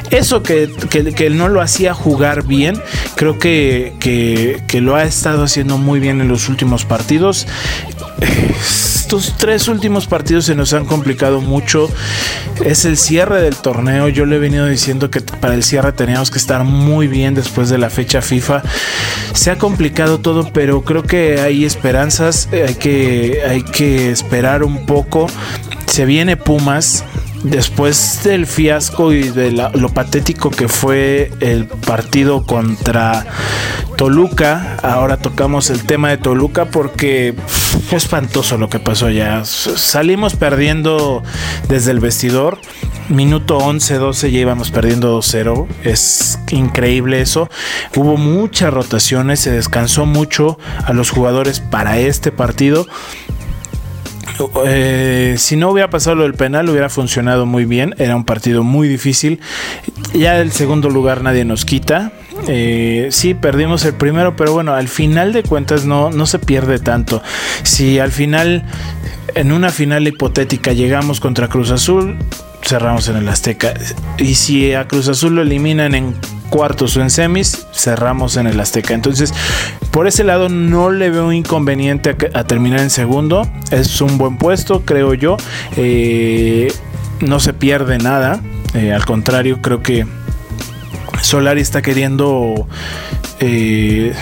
eso 0.09 0.41
que, 0.41 0.71
que, 0.89 1.29
no 1.29 1.47
lo 1.47 1.61
hacía 1.61 1.93
jugar 1.93 2.43
bien, 2.45 2.81
creo 3.15 3.37
que, 3.39 3.93
que 3.99 4.81
lo 4.81 4.95
ha 4.95 5.03
estado 5.03 5.43
haciendo 5.43 5.77
muy 5.77 5.99
bien 5.99 6.21
en 6.21 6.27
los 6.27 6.49
últimos 6.49 6.85
partidos 6.85 7.45
estos 8.19 9.35
tres 9.37 9.67
últimos 9.67 10.07
partidos 10.07 10.45
se 10.45 10.55
nos 10.55 10.73
han 10.73 10.85
complicado 10.85 11.39
mucho. 11.39 11.87
Es 12.65 12.85
el 12.85 12.97
cierre 12.97 13.41
del 13.41 13.55
torneo. 13.55 14.09
Yo 14.09 14.25
le 14.25 14.37
he 14.37 14.39
venido 14.39 14.65
diciendo 14.65 15.11
que 15.11 15.21
para 15.21 15.53
el 15.53 15.63
cierre 15.63 15.91
teníamos 15.91 16.31
que 16.31 16.39
estar 16.39 16.63
muy 16.63 17.07
bien 17.07 17.35
después 17.35 17.69
de 17.69 17.77
la 17.77 17.91
fecha 17.91 18.23
FIFA. 18.23 18.63
Se 19.33 19.51
ha 19.51 19.59
complicado 19.59 20.19
todo, 20.19 20.51
pero 20.51 20.83
creo 20.83 21.03
que 21.03 21.39
hay 21.41 21.63
esperanzas. 21.63 22.49
Hay 22.51 22.73
que, 22.75 23.41
hay 23.47 23.61
que 23.61 24.09
esperar 24.09 24.63
un 24.63 24.87
poco. 24.87 25.27
Se 25.85 26.05
viene 26.05 26.35
Pumas 26.35 27.03
después 27.43 28.21
del 28.23 28.47
fiasco 28.47 29.13
y 29.13 29.29
de 29.29 29.51
lo 29.51 29.89
patético 29.89 30.49
que 30.49 30.67
fue 30.67 31.31
el 31.39 31.67
partido 31.67 32.45
contra 32.45 33.25
Toluca, 33.97 34.77
ahora 34.81 35.17
tocamos 35.17 35.69
el 35.69 35.83
tema 35.83 36.09
de 36.09 36.17
Toluca 36.17 36.65
porque 36.65 37.35
fue 37.87 37.97
espantoso 37.97 38.57
lo 38.57 38.69
que 38.69 38.79
pasó 38.79 39.05
allá. 39.07 39.45
Salimos 39.45 40.35
perdiendo 40.35 41.23
desde 41.67 41.91
el 41.91 41.99
vestidor. 41.99 42.59
Minuto 43.09 43.57
11, 43.57 43.95
12 43.95 44.31
ya 44.31 44.39
íbamos 44.39 44.71
perdiendo 44.71 45.19
2-0. 45.19 45.67
Es 45.83 46.39
increíble 46.51 47.21
eso. 47.21 47.49
Hubo 47.95 48.17
muchas 48.17 48.73
rotaciones, 48.73 49.41
se 49.41 49.51
descansó 49.51 50.05
mucho 50.05 50.57
a 50.85 50.93
los 50.93 51.09
jugadores 51.09 51.59
para 51.59 51.99
este 51.99 52.31
partido. 52.31 52.87
Eh, 54.65 55.35
si 55.37 55.55
no 55.55 55.69
hubiera 55.69 55.89
pasado 55.89 56.15
lo 56.15 56.23
del 56.23 56.33
penal, 56.33 56.69
hubiera 56.69 56.89
funcionado 56.89 57.45
muy 57.45 57.65
bien. 57.65 57.95
Era 57.97 58.15
un 58.15 58.25
partido 58.25 58.63
muy 58.63 58.87
difícil. 58.87 59.39
Ya 60.13 60.39
el 60.39 60.51
segundo 60.51 60.89
lugar 60.89 61.21
nadie 61.21 61.45
nos 61.45 61.65
quita. 61.65 62.11
Eh, 62.47 63.09
sí, 63.11 63.33
perdimos 63.33 63.85
el 63.85 63.93
primero, 63.93 64.35
pero 64.35 64.53
bueno, 64.53 64.73
al 64.73 64.87
final 64.87 65.33
de 65.33 65.43
cuentas 65.43 65.85
no, 65.85 66.09
no 66.09 66.25
se 66.25 66.39
pierde 66.39 66.79
tanto. 66.79 67.21
Si 67.63 67.99
al 67.99 68.11
final, 68.11 68.65
en 69.35 69.51
una 69.51 69.69
final 69.69 70.07
hipotética, 70.07 70.73
llegamos 70.73 71.19
contra 71.19 71.47
Cruz 71.47 71.71
Azul, 71.71 72.17
cerramos 72.63 73.07
en 73.07 73.17
el 73.17 73.29
Azteca. 73.29 73.73
Y 74.17 74.35
si 74.35 74.73
a 74.73 74.87
Cruz 74.87 75.07
Azul 75.07 75.35
lo 75.35 75.41
eliminan 75.41 75.95
en 75.95 76.15
cuartos 76.49 76.97
o 76.97 77.01
en 77.01 77.09
semis, 77.09 77.65
cerramos 77.73 78.37
en 78.37 78.47
el 78.47 78.59
Azteca. 78.59 78.93
Entonces, 78.93 79.33
por 79.93 80.07
ese 80.07 80.23
lado 80.23 80.49
no 80.49 80.89
le 80.89 81.11
veo 81.11 81.31
inconveniente 81.31 82.17
a, 82.33 82.43
terminar 82.45 82.79
en 82.79 82.89
segundo. 82.89 83.47
Es 83.69 84.01
un 84.01 84.17
buen 84.17 84.37
puesto, 84.37 84.81
creo 84.81 85.13
yo. 85.13 85.37
Eh, 85.77 86.73
no 87.21 87.39
se 87.39 87.53
pierde 87.53 87.99
nada. 87.99 88.41
Eh, 88.73 88.91
al 88.91 89.05
contrario, 89.05 89.61
creo 89.61 89.83
que 89.83 90.07
Solari 91.21 91.61
está 91.61 91.83
queriendo... 91.83 92.67
Eh, 93.39 94.13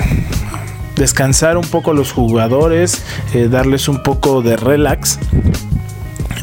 descansar 0.98 1.58
un 1.58 1.66
poco 1.66 1.92
a 1.92 1.94
los 1.96 2.12
jugadores, 2.12 3.02
darles 3.50 3.88
un 3.88 4.04
poco 4.04 4.44
de 4.44 4.56
relax 4.56 5.18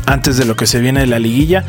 antes 0.09 0.39
de 0.39 0.45
lo 0.45 0.57
que 0.57 0.67
se 0.67 0.81
viene 0.81 1.01
de 1.01 1.07
la 1.07 1.19
liguilla. 1.19 1.65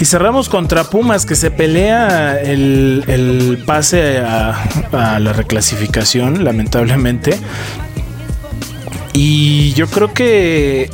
Y 0.00 0.04
cerramos 0.04 0.48
contra 0.48 0.84
Pumas, 0.84 1.26
que 1.26 1.34
se 1.34 1.50
pelea 1.50 2.40
el, 2.40 3.62
pase 3.66 4.18
a, 4.18 5.18
la 5.18 5.32
reclasificación, 5.32 6.44
lamentablemente. 6.44 7.38
Y 9.12 9.72
yo 9.74 9.88
creo 9.88 10.14
que 10.14 10.90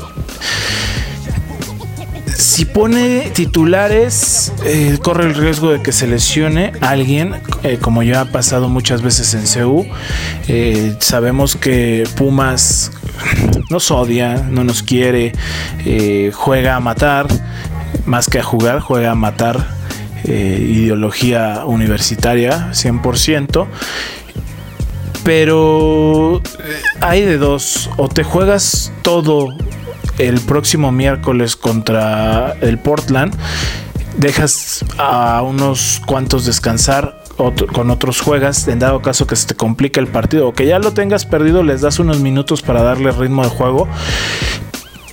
si 2.34 2.64
pone 2.64 3.30
titulares, 3.34 4.52
eh, 4.64 4.98
corre 5.02 5.24
el 5.24 5.34
riesgo 5.34 5.70
de 5.70 5.82
que 5.82 5.92
se 5.92 6.06
lesione 6.06 6.72
alguien, 6.80 7.34
eh, 7.62 7.78
como 7.80 8.02
ya 8.02 8.22
ha 8.22 8.24
pasado 8.26 8.68
muchas 8.68 9.02
veces 9.02 9.34
en 9.34 9.44
CU. 9.44 9.86
Eh, 10.48 10.96
sabemos 10.98 11.54
que 11.54 12.08
Pumas 12.16 12.90
nos 13.70 13.90
odia, 13.90 14.34
no 14.48 14.64
nos 14.64 14.82
quiere, 14.82 15.32
eh, 15.84 16.30
juega 16.34 16.76
a 16.76 16.80
matar, 16.80 17.26
más 18.06 18.28
que 18.28 18.38
a 18.38 18.42
jugar, 18.42 18.80
juega 18.80 19.12
a 19.12 19.14
matar. 19.14 19.78
Eh, 20.24 20.58
ideología 20.60 21.62
universitaria 21.64 22.70
100%, 22.72 23.66
pero 25.24 26.42
eh, 26.42 26.42
hay 27.00 27.22
de 27.22 27.38
dos, 27.38 27.88
o 27.96 28.08
te 28.08 28.24
juegas 28.24 28.92
todo 29.02 29.48
el 30.18 30.40
próximo 30.40 30.92
miércoles 30.92 31.56
contra 31.56 32.52
el 32.60 32.78
Portland, 32.78 33.32
dejas 34.18 34.84
a 34.98 35.40
unos 35.42 36.02
cuantos 36.04 36.44
descansar 36.44 37.17
con 37.72 37.90
otros 37.90 38.20
juegas, 38.20 38.66
en 38.68 38.80
dado 38.80 39.00
caso 39.00 39.26
que 39.26 39.36
se 39.36 39.46
te 39.46 39.54
complique 39.54 40.00
el 40.00 40.08
partido 40.08 40.48
o 40.48 40.52
que 40.52 40.66
ya 40.66 40.78
lo 40.78 40.92
tengas 40.92 41.24
perdido, 41.24 41.62
les 41.62 41.80
das 41.80 41.98
unos 41.98 42.20
minutos 42.20 42.62
para 42.62 42.82
darle 42.82 43.12
ritmo 43.12 43.44
de 43.44 43.48
juego 43.48 43.88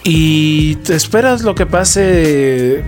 y 0.04 0.76
te 0.76 0.96
esperas 0.96 1.42
lo 1.42 1.56
que 1.56 1.66
pase 1.66 2.84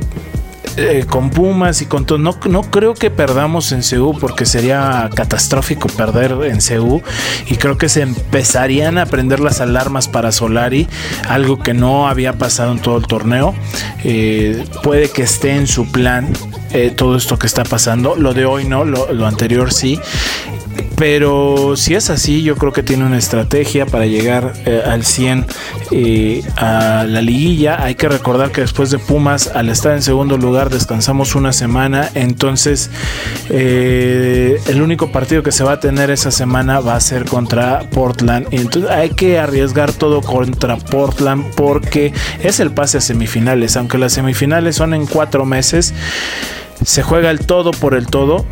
eh, 0.77 1.05
con 1.09 1.31
Pumas 1.31 1.81
y 1.81 1.87
con 1.87 2.05
todo. 2.05 2.19
No, 2.19 2.37
no 2.47 2.61
creo 2.61 2.93
que 2.93 3.09
perdamos 3.09 3.71
en 3.71 3.81
CU 3.81 4.17
porque 4.19 4.45
sería 4.45 5.09
catastrófico 5.13 5.89
perder 5.89 6.37
en 6.43 6.59
CU. 6.59 7.01
Y 7.47 7.55
creo 7.55 7.77
que 7.77 7.89
se 7.89 8.03
empezarían 8.03 8.97
a 8.97 9.07
prender 9.07 9.39
las 9.39 9.59
alarmas 9.59 10.07
para 10.07 10.31
Solari, 10.31 10.87
algo 11.27 11.59
que 11.59 11.73
no 11.73 12.07
había 12.07 12.33
pasado 12.33 12.71
en 12.71 12.79
todo 12.79 12.97
el 12.97 13.07
torneo. 13.07 13.55
Eh, 14.03 14.65
puede 14.83 15.09
que 15.09 15.23
esté 15.23 15.55
en 15.55 15.67
su 15.67 15.91
plan 15.91 16.31
eh, 16.71 16.93
todo 16.95 17.17
esto 17.17 17.39
que 17.39 17.47
está 17.47 17.63
pasando. 17.63 18.15
Lo 18.15 18.33
de 18.33 18.45
hoy 18.45 18.65
no, 18.65 18.85
lo, 18.85 19.11
lo 19.11 19.25
anterior 19.25 19.73
sí 19.73 19.99
Pero 20.97 21.75
si 21.77 21.93
es 21.93 22.09
así, 22.09 22.41
yo 22.41 22.55
creo 22.55 22.73
que 22.73 22.81
tiene 22.81 23.05
una 23.05 23.17
estrategia 23.17 23.85
para 23.85 24.05
llegar 24.05 24.53
eh, 24.65 24.81
al 24.85 25.05
100 25.05 25.45
eh, 25.91 26.43
a 26.55 27.05
la 27.07 27.21
liguilla. 27.21 27.83
Hay 27.83 27.95
que 27.95 28.09
recordar 28.09 28.51
que 28.51 28.61
después 28.61 28.89
de 28.89 28.97
Pumas, 28.97 29.47
al 29.53 29.69
estar 29.69 29.93
en 29.93 30.01
segundo 30.01 30.37
lugar, 30.37 30.69
descansamos 30.69 31.35
una 31.35 31.53
semana. 31.53 32.09
Entonces, 32.15 32.89
eh, 33.49 34.59
el 34.67 34.81
único 34.81 35.11
partido 35.11 35.43
que 35.43 35.51
se 35.51 35.63
va 35.63 35.73
a 35.73 35.79
tener 35.79 36.09
esa 36.09 36.31
semana 36.31 36.79
va 36.79 36.95
a 36.95 36.99
ser 36.99 37.25
contra 37.25 37.81
Portland. 37.91 38.47
Entonces, 38.51 38.89
hay 38.89 39.11
que 39.11 39.37
arriesgar 39.37 39.93
todo 39.93 40.21
contra 40.21 40.77
Portland 40.77 41.53
porque 41.55 42.11
es 42.41 42.59
el 42.59 42.71
pase 42.71 42.97
a 42.97 43.01
semifinales. 43.01 43.77
Aunque 43.77 43.97
las 43.97 44.13
semifinales 44.13 44.75
son 44.75 44.93
en 44.93 45.05
cuatro 45.05 45.45
meses, 45.45 45.93
se 46.83 47.03
juega 47.03 47.29
el 47.29 47.45
todo 47.45 47.71
por 47.71 47.93
el 47.93 48.07
todo 48.07 48.45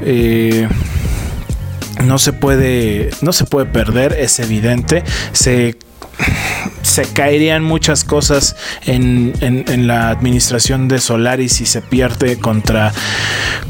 no 2.03 2.17
se 2.17 2.33
puede 2.33 3.09
no 3.21 3.33
se 3.33 3.45
puede 3.45 3.65
perder 3.65 4.13
es 4.13 4.39
evidente. 4.39 5.03
Se 5.31 5.77
se 6.81 7.03
caerían 7.03 7.63
muchas 7.63 8.03
cosas 8.03 8.55
en, 8.85 9.33
la 9.87 10.09
administración 10.09 10.87
de 10.87 10.99
Solaris 10.99 11.53
si 11.53 11.65
se 11.65 11.81
pierde 11.81 12.37
contra, 12.37 12.93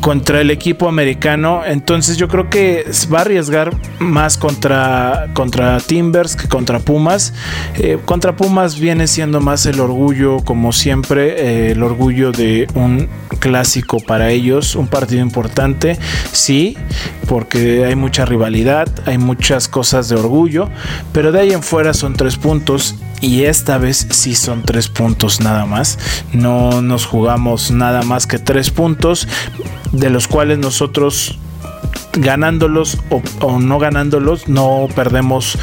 contra 0.02 0.42
el 0.42 0.52
equipo 0.52 0.88
americano. 0.88 1.62
Entonces 1.66 2.18
yo 2.18 2.28
creo 2.28 2.50
que 2.50 2.86
va 3.14 3.20
a 3.20 3.22
arriesgar 3.22 3.76
más 4.00 4.38
contra, 4.38 5.28
contra 5.34 5.80
Timbers 5.80 6.36
que 6.36 6.48
contra 6.48 6.80
Pumas. 6.80 7.34
Eh, 7.76 7.98
contra 8.06 8.36
Pumas 8.36 8.80
viene 8.80 9.08
siendo 9.08 9.42
más 9.42 9.66
el 9.66 9.80
orgullo, 9.80 10.38
como 10.44 10.72
siempre, 10.72 11.36
eh, 11.38 11.72
el 11.72 11.84
orgullo 11.84 12.32
de 12.32 12.68
un 12.76 13.08
clásico 13.40 14.00
para 14.00 14.32
ellos, 14.32 14.76
un 14.76 14.88
partido 14.88 15.22
importante, 15.22 15.98
sí, 16.32 16.78
porque 17.28 17.86
hay 17.86 17.96
mucha 17.96 18.26
rivalidad, 18.26 18.88
hay 19.06 19.18
muchas 19.18 19.68
cosas 19.68 20.10
de 20.10 20.16
orgullo, 20.16 20.70
pero 21.14 21.32
de 21.32 21.42
ahí 21.42 21.52
en 21.52 21.64
fuera 21.64 21.94
son 21.94 22.14
tres 22.14 22.38
puntos 22.38 22.96
y 23.22 23.44
esta 23.44 23.78
vez 23.78 24.08
sí 24.12 24.36
son 24.36 24.64
tres 24.64 24.88
puntos 24.88 25.40
nada 25.40 25.66
más. 25.66 25.98
No 26.34 26.82
nos 26.82 27.06
jugamos 27.06 27.72
nada 27.72 28.04
más 28.04 28.28
que 28.28 28.40
tres 28.40 28.70
puntos, 28.70 29.28
de 29.92 30.10
los 30.10 30.28
cuales 30.28 30.60
nosotros 30.60 31.38
ganándolos 32.18 32.98
o, 33.42 33.60
no 33.60 33.78
ganándolos 33.78 34.48
no 34.48 34.88
perdemos 34.96 35.58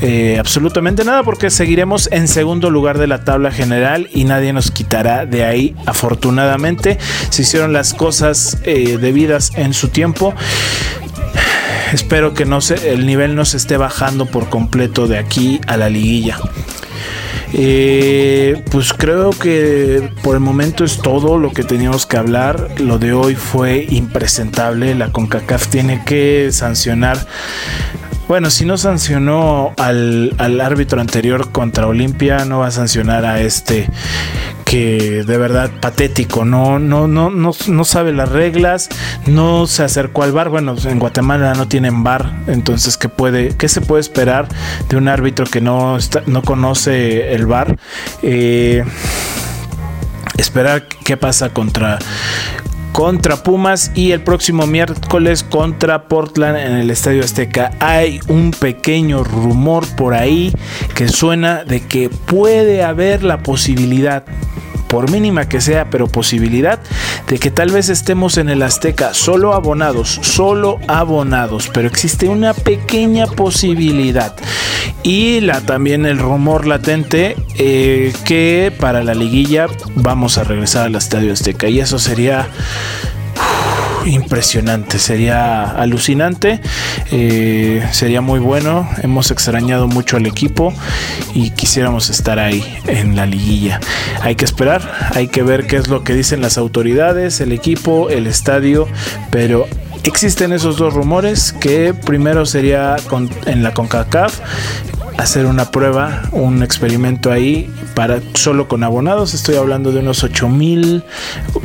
eh, 0.00 0.36
absolutamente 0.38 1.04
nada 1.04 1.24
porque 1.24 1.50
seguiremos 1.50 2.08
en 2.12 2.28
segundo 2.28 2.70
lugar 2.70 2.98
de 2.98 3.08
la 3.08 3.24
tabla 3.24 3.50
general 3.50 4.08
y 4.12 4.24
nadie 4.24 4.52
nos 4.52 4.70
quitará 4.70 5.26
de 5.26 5.44
ahí 5.44 5.74
afortunadamente. 5.86 6.98
Se 7.30 7.42
hicieron 7.42 7.72
las 7.72 7.94
cosas 7.94 8.58
eh, 8.64 8.98
debidas 8.98 9.52
en 9.56 9.74
su 9.74 9.88
tiempo. 9.88 10.34
Espero 11.92 12.34
que 12.34 12.44
no 12.44 12.60
se, 12.60 12.92
el 12.92 13.06
nivel 13.06 13.34
no 13.34 13.44
se 13.44 13.56
esté 13.56 13.76
bajando 13.76 14.26
por 14.26 14.50
completo 14.50 15.08
de 15.08 15.18
aquí 15.18 15.60
a 15.66 15.76
la 15.76 15.88
liguilla 15.88 16.38
eh, 17.52 18.62
pues 18.70 18.92
creo 18.92 19.30
que 19.30 20.10
por 20.22 20.34
el 20.34 20.40
momento 20.40 20.84
es 20.84 20.98
todo 20.98 21.38
lo 21.38 21.52
que 21.52 21.64
teníamos 21.64 22.06
que 22.06 22.16
hablar. 22.16 22.80
Lo 22.80 22.98
de 22.98 23.12
hoy 23.12 23.34
fue 23.34 23.86
impresentable. 23.88 24.94
La 24.94 25.12
CONCACAF 25.12 25.68
tiene 25.68 26.02
que 26.04 26.50
sancionar 26.52 27.26
bueno, 28.28 28.50
si 28.50 28.66
no 28.66 28.76
sancionó 28.76 29.72
al, 29.78 30.34
al, 30.36 30.60
árbitro 30.60 31.00
anterior 31.00 31.50
contra 31.50 31.86
Olimpia, 31.86 32.44
no 32.44 32.58
va 32.58 32.66
a 32.66 32.70
sancionar 32.70 33.24
a 33.24 33.40
este 33.40 33.88
que 34.68 35.24
de 35.26 35.38
verdad 35.38 35.70
patético, 35.80 36.44
no, 36.44 36.78
no, 36.78 37.08
no, 37.08 37.30
no, 37.30 37.52
no 37.68 37.84
sabe 37.84 38.12
las 38.12 38.28
reglas, 38.28 38.90
no 39.26 39.66
se 39.66 39.82
acercó 39.82 40.24
al 40.24 40.32
bar. 40.32 40.50
Bueno, 40.50 40.76
en 40.84 40.98
Guatemala 40.98 41.54
no 41.54 41.68
tienen 41.68 42.04
bar, 42.04 42.34
entonces 42.46 42.98
¿qué 42.98 43.08
puede, 43.08 43.56
qué 43.56 43.68
se 43.68 43.80
puede 43.80 44.02
esperar 44.02 44.46
de 44.90 44.96
un 44.98 45.08
árbitro 45.08 45.46
que 45.46 45.62
no 45.62 45.96
está, 45.96 46.22
no 46.26 46.42
conoce 46.42 47.32
el 47.34 47.46
bar? 47.46 47.78
Eh, 48.22 48.84
esperar 50.36 50.86
qué 50.86 51.16
pasa 51.16 51.48
contra 51.48 51.98
contra 52.98 53.44
Pumas 53.44 53.92
y 53.94 54.10
el 54.10 54.22
próximo 54.22 54.66
miércoles 54.66 55.44
contra 55.44 56.08
Portland 56.08 56.56
en 56.56 56.72
el 56.72 56.90
Estadio 56.90 57.22
Azteca. 57.22 57.70
Hay 57.78 58.18
un 58.26 58.50
pequeño 58.50 59.22
rumor 59.22 59.86
por 59.94 60.14
ahí 60.14 60.52
que 60.96 61.06
suena 61.06 61.62
de 61.62 61.86
que 61.86 62.08
puede 62.08 62.82
haber 62.82 63.22
la 63.22 63.38
posibilidad 63.38 64.24
por 64.88 65.12
mínima 65.12 65.48
que 65.48 65.60
sea, 65.60 65.90
pero 65.90 66.08
posibilidad 66.08 66.80
de 67.28 67.38
que 67.38 67.52
tal 67.52 67.70
vez 67.70 67.88
estemos 67.88 68.36
en 68.36 68.48
el 68.48 68.62
Azteca 68.62 69.14
solo 69.14 69.54
abonados, 69.54 70.18
solo 70.22 70.80
abonados, 70.88 71.70
pero 71.72 71.86
existe 71.86 72.28
una 72.28 72.52
pequeña 72.52 73.28
posibilidad. 73.28 74.34
Y 75.02 75.40
la, 75.40 75.60
también 75.60 76.06
el 76.06 76.18
rumor 76.18 76.66
latente 76.66 77.36
eh, 77.56 78.12
que 78.24 78.72
para 78.78 79.02
la 79.02 79.14
liguilla 79.14 79.66
vamos 79.94 80.38
a 80.38 80.44
regresar 80.44 80.86
al 80.86 80.96
Estadio 80.96 81.32
Azteca. 81.32 81.68
Y 81.68 81.80
eso 81.80 81.98
sería 81.98 82.48
impresionante, 84.06 84.98
sería 84.98 85.70
alucinante, 85.70 86.60
eh, 87.10 87.86
sería 87.92 88.20
muy 88.20 88.40
bueno. 88.40 88.88
Hemos 89.02 89.30
extrañado 89.30 89.86
mucho 89.86 90.16
al 90.16 90.26
equipo 90.26 90.72
y 91.34 91.50
quisiéramos 91.50 92.10
estar 92.10 92.38
ahí 92.38 92.62
en 92.86 93.16
la 93.16 93.26
liguilla. 93.26 93.80
Hay 94.22 94.34
que 94.34 94.44
esperar, 94.44 95.10
hay 95.14 95.28
que 95.28 95.42
ver 95.42 95.66
qué 95.66 95.76
es 95.76 95.88
lo 95.88 96.04
que 96.04 96.14
dicen 96.14 96.40
las 96.40 96.58
autoridades, 96.58 97.40
el 97.40 97.52
equipo, 97.52 98.08
el 98.10 98.26
estadio, 98.26 98.88
pero 99.30 99.66
existen 100.04 100.52
esos 100.52 100.76
dos 100.76 100.94
rumores 100.94 101.52
que 101.52 101.94
primero 101.94 102.46
sería 102.46 102.96
en 103.46 103.62
la 103.62 103.72
CONCACAF 103.74 104.40
hacer 105.18 105.46
una 105.46 105.72
prueba, 105.72 106.22
un 106.30 106.62
experimento 106.62 107.32
ahí 107.32 107.68
para 107.94 108.20
solo 108.34 108.68
con 108.68 108.84
abonados. 108.84 109.34
Estoy 109.34 109.56
hablando 109.56 109.90
de 109.90 109.98
unos 109.98 110.22
8 110.22 110.48
mil, 110.48 111.02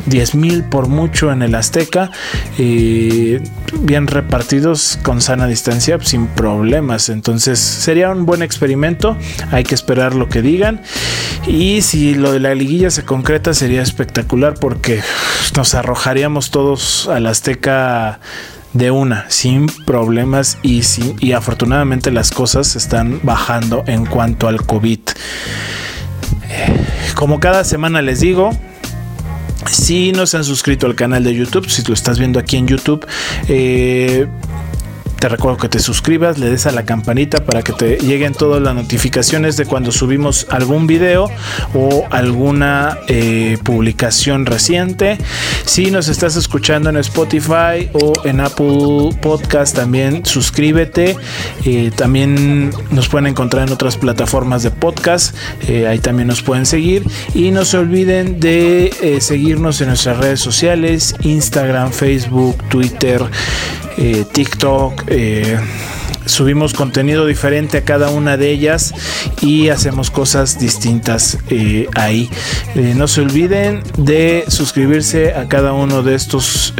10 0.06 0.34
mil 0.34 0.64
por 0.64 0.88
mucho 0.88 1.30
en 1.30 1.40
el 1.40 1.54
Azteca, 1.54 2.10
bien 2.58 4.06
repartidos 4.08 4.98
con 5.02 5.20
sana 5.20 5.46
distancia, 5.46 5.98
sin 6.02 6.26
problemas. 6.26 7.08
Entonces 7.08 7.60
sería 7.60 8.10
un 8.10 8.26
buen 8.26 8.42
experimento. 8.42 9.16
Hay 9.52 9.62
que 9.62 9.76
esperar 9.76 10.16
lo 10.16 10.28
que 10.28 10.42
digan. 10.42 10.82
Y 11.46 11.82
si 11.82 12.14
lo 12.16 12.32
de 12.32 12.40
la 12.40 12.56
liguilla 12.56 12.90
se 12.90 13.04
concreta, 13.04 13.54
sería 13.54 13.82
espectacular 13.82 14.54
porque 14.54 15.00
nos 15.56 15.74
arrojaríamos 15.76 16.50
todos 16.50 17.08
al 17.08 17.26
Azteca 17.28 18.18
de 18.74 18.90
una, 18.90 19.24
sin 19.30 19.66
problemas 19.86 20.58
y, 20.62 20.82
y 21.20 21.32
afortunadamente 21.32 22.10
las 22.10 22.30
cosas 22.30 22.76
están 22.76 23.20
bajando 23.22 23.84
en 23.86 24.04
cuanto 24.04 24.48
al 24.48 24.66
COVID. 24.66 24.98
Eh, 26.50 26.76
como 27.14 27.40
cada 27.40 27.64
semana 27.64 28.02
les 28.02 28.20
digo, 28.20 28.50
si 29.70 30.12
no 30.12 30.26
se 30.26 30.36
han 30.36 30.44
suscrito 30.44 30.86
al 30.86 30.94
canal 30.94 31.24
de 31.24 31.34
YouTube, 31.34 31.68
si 31.70 31.82
lo 31.84 31.94
estás 31.94 32.18
viendo 32.18 32.38
aquí 32.38 32.56
en 32.56 32.66
YouTube, 32.66 33.06
eh, 33.48 34.26
te 35.24 35.30
recuerdo 35.30 35.56
que 35.56 35.70
te 35.70 35.78
suscribas, 35.78 36.36
le 36.36 36.50
des 36.50 36.66
a 36.66 36.70
la 36.70 36.84
campanita 36.84 37.42
para 37.46 37.62
que 37.62 37.72
te 37.72 37.96
lleguen 37.96 38.34
todas 38.34 38.60
las 38.60 38.74
notificaciones 38.74 39.56
de 39.56 39.64
cuando 39.64 39.90
subimos 39.90 40.46
algún 40.50 40.86
video 40.86 41.30
o 41.72 42.04
alguna 42.10 42.98
eh, 43.08 43.56
publicación 43.64 44.44
reciente. 44.44 45.16
Si 45.64 45.90
nos 45.90 46.08
estás 46.08 46.36
escuchando 46.36 46.90
en 46.90 46.98
Spotify 46.98 47.88
o 47.94 48.12
en 48.24 48.40
Apple 48.40 49.16
Podcast, 49.22 49.74
también 49.74 50.26
suscríbete. 50.26 51.16
Eh, 51.64 51.90
también 51.96 52.70
nos 52.90 53.08
pueden 53.08 53.28
encontrar 53.28 53.66
en 53.66 53.72
otras 53.72 53.96
plataformas 53.96 54.62
de 54.62 54.72
podcast. 54.72 55.34
Eh, 55.66 55.86
ahí 55.86 56.00
también 56.00 56.28
nos 56.28 56.42
pueden 56.42 56.66
seguir. 56.66 57.02
Y 57.34 57.50
no 57.50 57.64
se 57.64 57.78
olviden 57.78 58.40
de 58.40 59.16
seguirnos 59.22 59.80
en 59.80 59.88
nuestras 59.88 60.18
redes 60.18 60.40
sociales, 60.40 61.14
Instagram, 61.22 61.92
Facebook, 61.92 62.62
Twitter. 62.68 63.22
Eh, 63.96 64.24
TikTok. 64.30 65.04
Eh, 65.08 65.58
subimos 66.26 66.72
contenido 66.72 67.26
diferente 67.26 67.78
a 67.78 67.84
cada 67.84 68.10
una 68.10 68.36
de 68.36 68.50
ellas 68.50 68.94
y 69.40 69.68
hacemos 69.68 70.10
cosas 70.10 70.58
distintas 70.58 71.38
eh, 71.50 71.88
ahí. 71.94 72.30
No 72.74 73.06
se 73.06 73.20
olviden 73.20 73.82
de 73.96 74.44
suscribirse 74.48 75.32
a 75.32 75.46
cada 75.46 75.72
uno 75.72 76.02
de 76.02 76.16
estos 76.16 76.74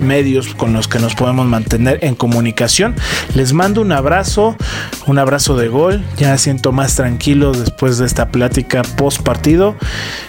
medios 0.00 0.54
con 0.54 0.72
los 0.72 0.88
que 0.88 0.98
nos 0.98 1.14
podemos 1.14 1.46
mantener 1.46 2.00
en 2.02 2.16
comunicación. 2.16 2.96
Les 3.34 3.52
mando 3.52 3.80
un 3.82 3.92
abrazo, 3.92 4.56
un 5.06 5.18
abrazo 5.18 5.56
de 5.56 5.68
gol. 5.68 6.04
Ya 6.16 6.36
siento 6.38 6.72
más 6.72 6.96
tranquilo 6.96 7.52
después 7.52 7.98
de 7.98 8.06
esta 8.06 8.28
plática 8.28 8.82
post 8.96 9.22
partido. 9.22 9.76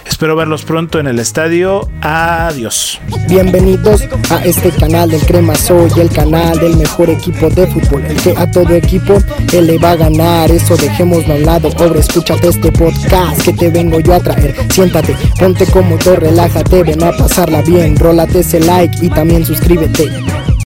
Espero 0.06 0.36
verlos 0.36 0.64
pronto 0.64 1.00
en 1.00 1.08
el 1.08 1.18
estadio. 1.18 1.88
Adiós. 2.00 3.00
Bienvenidos 3.28 4.02
a 4.30 4.44
este 4.44 4.70
canal 4.70 5.10
del 5.10 5.20
Crema 5.22 5.56
Soy, 5.56 5.90
el 5.98 6.10
canal 6.10 6.58
del 6.58 6.76
mejor 6.76 7.10
equipo 7.10 7.50
de 7.50 7.66
fútbol. 7.66 8.04
El 8.04 8.16
que 8.16 8.34
a 8.36 8.48
todo 8.50 8.72
equipo 8.74 9.18
él 9.52 9.66
le 9.66 9.78
va 9.78 9.92
a 9.92 9.96
ganar. 9.96 10.50
Eso 10.52 10.76
dejémoslo 10.76 11.34
a 11.34 11.36
un 11.36 11.44
lado. 11.44 11.70
Pobre, 11.70 11.98
escúchate 11.98 12.48
este 12.48 12.70
podcast 12.70 13.42
que 13.42 13.52
te 13.52 13.70
vengo 13.70 13.98
yo 13.98 14.14
a 14.14 14.20
traer. 14.20 14.54
Siéntate, 14.84 15.16
ponte 15.40 15.64
cómodo, 15.64 16.14
relájate, 16.16 16.82
ven 16.82 17.02
a 17.02 17.10
pasarla 17.10 17.62
bien. 17.62 17.96
Rólate 17.96 18.40
ese 18.40 18.60
like 18.60 18.94
y 19.00 19.08
también 19.08 19.42
suscríbete. 19.42 20.10